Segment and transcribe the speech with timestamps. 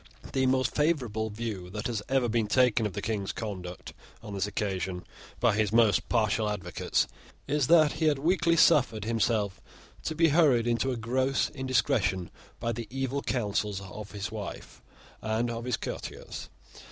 [0.33, 3.93] The most favourable view that has ever been taken of the King's conduct
[4.23, 5.05] on this occasion
[5.39, 7.05] by his most partial advocates
[7.47, 9.61] is that he had weakly suffered himself
[10.05, 14.81] to be hurried into a gross indiscretion by the evil counsels of his wife
[15.21, 16.49] and of his courtiers.